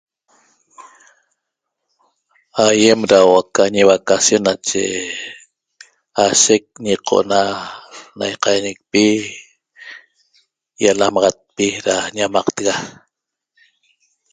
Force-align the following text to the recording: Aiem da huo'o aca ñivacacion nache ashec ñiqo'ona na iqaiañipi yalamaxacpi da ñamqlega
Aiem 2.67 2.99
da 3.09 3.19
huo'o 3.25 3.41
aca 3.45 3.63
ñivacacion 3.73 4.43
nache 4.47 4.83
ashec 6.25 6.63
ñiqo'ona 6.85 7.39
na 8.17 8.25
iqaiañipi 8.33 9.03
yalamaxacpi 10.83 11.65
da 11.85 11.95
ñamqlega 12.15 12.75